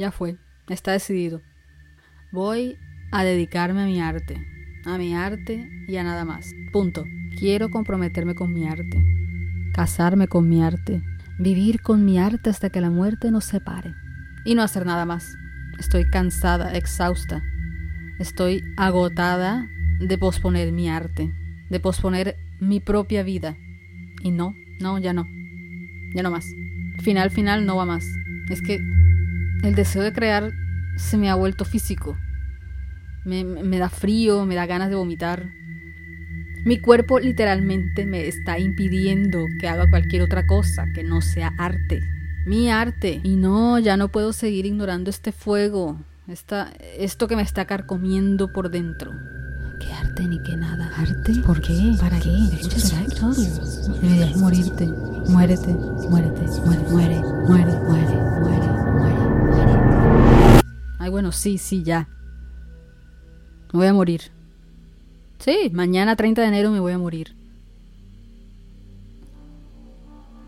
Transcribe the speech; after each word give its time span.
Ya 0.00 0.10
fue, 0.10 0.38
está 0.70 0.92
decidido. 0.92 1.42
Voy 2.32 2.78
a 3.12 3.22
dedicarme 3.22 3.82
a 3.82 3.84
mi 3.84 4.00
arte, 4.00 4.42
a 4.86 4.96
mi 4.96 5.14
arte 5.14 5.68
y 5.86 5.96
a 5.98 6.02
nada 6.02 6.24
más. 6.24 6.54
Punto. 6.72 7.04
Quiero 7.38 7.68
comprometerme 7.70 8.34
con 8.34 8.50
mi 8.50 8.66
arte, 8.66 9.04
casarme 9.74 10.26
con 10.26 10.48
mi 10.48 10.62
arte, 10.62 11.02
vivir 11.38 11.82
con 11.82 12.06
mi 12.06 12.18
arte 12.18 12.48
hasta 12.48 12.70
que 12.70 12.80
la 12.80 12.88
muerte 12.88 13.30
nos 13.30 13.44
separe 13.44 13.92
y 14.46 14.54
no 14.54 14.62
hacer 14.62 14.86
nada 14.86 15.04
más. 15.04 15.36
Estoy 15.78 16.08
cansada, 16.08 16.72
exhausta. 16.72 17.42
Estoy 18.18 18.64
agotada 18.78 19.68
de 19.98 20.16
posponer 20.16 20.72
mi 20.72 20.88
arte, 20.88 21.30
de 21.68 21.78
posponer 21.78 22.36
mi 22.58 22.80
propia 22.80 23.22
vida. 23.22 23.54
Y 24.22 24.30
no, 24.30 24.54
no, 24.80 24.98
ya 24.98 25.12
no. 25.12 25.28
Ya 26.14 26.22
no 26.22 26.30
más. 26.30 26.46
Final, 27.00 27.30
final, 27.30 27.66
no 27.66 27.76
va 27.76 27.84
más. 27.84 28.06
Es 28.48 28.62
que 28.62 28.80
el 29.62 29.74
deseo 29.74 30.02
de 30.02 30.12
crear 30.12 30.52
se 30.96 31.16
me 31.16 31.30
ha 31.30 31.34
vuelto 31.34 31.64
físico. 31.64 32.16
Me, 33.24 33.44
me 33.44 33.78
da 33.78 33.88
frío, 33.88 34.46
me 34.46 34.54
da 34.54 34.66
ganas 34.66 34.90
de 34.90 34.96
vomitar. 34.96 35.50
Mi 36.64 36.78
cuerpo 36.78 37.18
literalmente 37.18 38.04
me 38.04 38.26
está 38.28 38.58
impidiendo 38.58 39.46
que 39.60 39.68
haga 39.68 39.88
cualquier 39.88 40.22
otra 40.22 40.46
cosa 40.46 40.86
que 40.94 41.02
no 41.02 41.20
sea 41.22 41.52
arte. 41.58 42.02
Mi 42.46 42.70
arte. 42.70 43.20
Y 43.22 43.36
no, 43.36 43.78
ya 43.78 43.96
no 43.96 44.08
puedo 44.08 44.32
seguir 44.32 44.66
ignorando 44.66 45.10
este 45.10 45.32
fuego. 45.32 45.98
Esta, 46.28 46.72
esto 46.98 47.28
que 47.28 47.36
me 47.36 47.42
está 47.42 47.64
carcomiendo 47.64 48.52
por 48.52 48.70
dentro. 48.70 49.12
¿Qué 49.80 49.92
arte 49.92 50.26
ni 50.26 50.38
qué 50.42 50.56
nada? 50.56 50.92
¿Arte? 50.96 51.32
¿Por 51.46 51.60
qué? 51.60 51.96
¿Para 51.98 52.18
qué? 52.20 52.30
Deberías 54.02 54.36
morirte. 54.36 54.86
Muérete, 55.28 55.68
muérete, 55.68 56.29
Ay, 61.00 61.10
bueno, 61.10 61.32
sí, 61.32 61.56
sí, 61.56 61.82
ya. 61.82 62.10
Me 63.72 63.78
voy 63.78 63.86
a 63.86 63.94
morir. 63.94 64.20
Sí, 65.38 65.70
mañana 65.72 66.14
30 66.14 66.42
de 66.42 66.48
enero 66.48 66.70
me 66.70 66.78
voy 66.78 66.92
a 66.92 66.98
morir. 66.98 67.34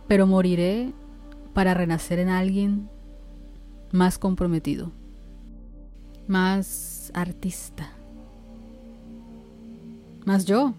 Pero 0.06 0.26
moriré 0.26 0.92
para 1.54 1.72
renacer 1.72 2.18
en 2.18 2.28
alguien 2.28 2.90
más 3.92 4.18
comprometido, 4.18 4.92
más 6.28 7.10
artista, 7.14 7.90
más 10.26 10.44
yo. 10.44 10.74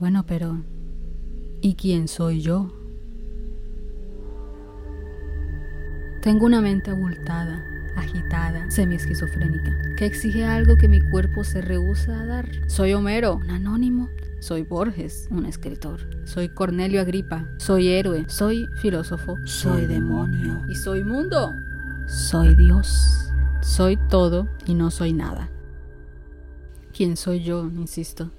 Bueno, 0.00 0.24
pero 0.26 0.56
¿y 1.60 1.74
quién 1.74 2.08
soy 2.08 2.40
yo? 2.40 2.72
Tengo 6.22 6.46
una 6.46 6.60
mente 6.60 6.90
abultada, 6.90 7.64
agitada, 8.00 8.70
semi-esquizofrénica, 8.70 9.78
que 9.96 10.06
exige 10.06 10.44
algo 10.44 10.76
que 10.76 10.88
mi 10.88 11.00
cuerpo 11.00 11.44
se 11.44 11.60
rehúsa 11.60 12.20
a 12.20 12.26
dar. 12.26 12.48
Soy 12.68 12.92
Homero, 12.92 13.36
un 13.36 13.50
anónimo. 13.50 14.08
Soy 14.40 14.62
Borges, 14.62 15.28
un 15.30 15.44
escritor. 15.44 16.00
Soy 16.24 16.48
Cornelio 16.48 17.02
Agripa. 17.02 17.46
Soy 17.58 17.88
héroe. 17.88 18.24
Soy 18.28 18.66
filósofo. 18.80 19.36
Soy 19.44 19.86
demonio. 19.86 20.62
Y 20.68 20.74
soy 20.76 21.04
mundo. 21.04 21.54
Soy 22.06 22.54
Dios. 22.56 23.30
Soy 23.60 23.98
todo 24.08 24.48
y 24.66 24.74
no 24.74 24.90
soy 24.90 25.12
nada. 25.12 25.50
¿Quién 26.96 27.18
soy 27.18 27.44
yo? 27.44 27.64
Insisto. 27.66 28.30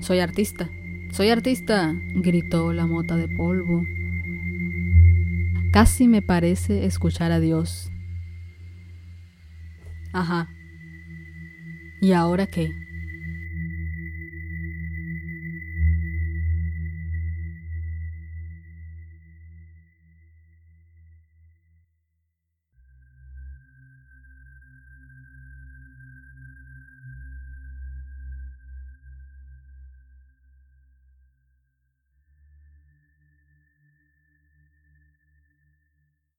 Soy 0.00 0.20
artista. 0.20 0.70
Soy 1.12 1.28
artista, 1.28 1.94
gritó 2.14 2.72
la 2.72 2.86
mota 2.86 3.16
de 3.16 3.28
polvo. 3.28 3.84
Casi 5.72 6.06
me 6.06 6.20
parece 6.20 6.84
escuchar 6.84 7.32
a 7.32 7.40
Dios. 7.40 7.90
Ajá. 10.12 10.50
¿Y 11.98 12.12
ahora 12.12 12.46
qué? 12.46 12.81